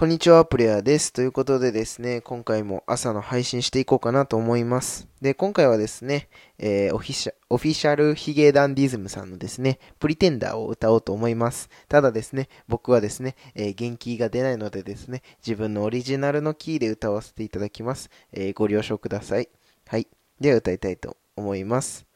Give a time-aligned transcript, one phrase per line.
[0.00, 1.12] こんにちは、プレイヤーです。
[1.12, 5.06] ということでですね、今回も朝の配信していこうかなと思います。
[5.20, 11.68] で、今回はですね、えー、オフィシャオフィシャルヒゲダンディズムさんのですね、プリテンダーを歌おうと思います。
[11.86, 18.08] ただですね、僕はですね、えー、元気が出ないのでですね、自分のオリジナルのキーで歌わせていただきます。
[18.32, 19.50] えー、ご了承ください。
[19.86, 20.08] はい。
[20.40, 22.06] では歌いたいと思います。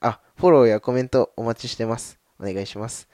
[0.00, 2.20] あ、フォローやコメントお待ちしてます。
[2.38, 3.08] お願いします。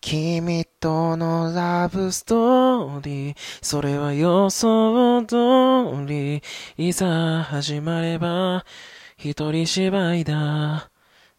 [0.00, 6.42] 君とのラブストーリー、それは予想通り、
[6.76, 8.64] いざ始まれば、
[9.16, 10.90] 一人芝居だ。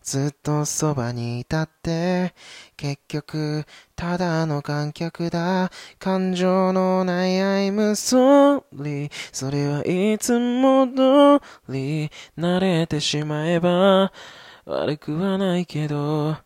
[0.08, 2.34] ずっとそばにいたって、
[2.78, 3.66] 結局、
[3.96, 5.70] ただの観客だ。
[6.00, 9.12] 感情のない I'm sorry。
[9.34, 14.14] それはいつも通り、慣れてしまえば、
[14.66, 16.38] 悪くはないけど、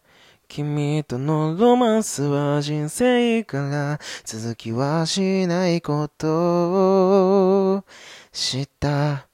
[0.53, 7.85] 君とのロマンスは人生から続きはしないことを
[8.33, 9.29] 知った。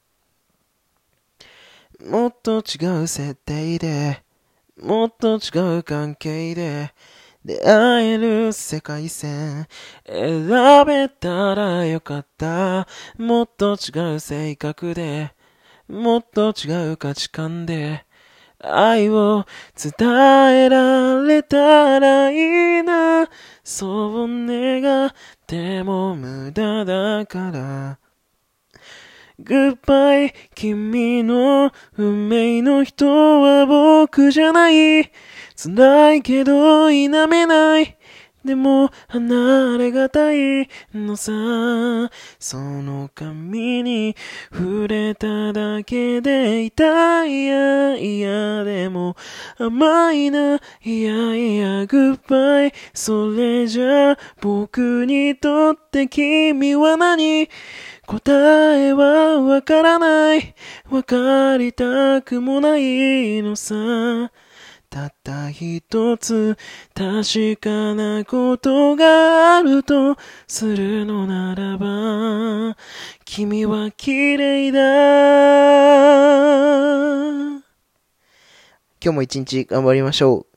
[2.06, 4.24] もっと違う設定で、
[4.80, 6.94] もっと違う関係で、
[7.44, 9.68] 出会える世界線
[10.06, 10.48] 選
[10.86, 12.88] べたらよかった。
[13.18, 15.34] もっと違う性格で、
[15.88, 18.06] もっと違う価値観で、
[18.60, 19.94] 愛を伝
[20.66, 23.30] えられたらいいな。
[23.64, 25.12] そう願っ
[25.46, 28.00] ても無駄だから。
[29.40, 33.06] Goodbye 君の運命の人
[33.42, 35.12] は僕じゃない。
[35.56, 37.97] 辛いけど否めない。
[38.48, 41.32] でも離れがたいのさ。
[42.40, 44.16] その髪に
[44.52, 49.16] 触れただけで痛いやいやでも
[49.60, 57.50] 甘いないやいやグッバイそれじゃ僕にとって君は何？
[58.08, 60.56] 答えはわからない。
[60.90, 63.76] わかりたくもないのさ。
[64.90, 66.58] たった一つ
[66.94, 70.18] 確かなことがあると
[70.48, 72.78] するのならば
[73.26, 74.80] 君は綺麗だ
[79.04, 80.57] 今日も一日頑張りましょう。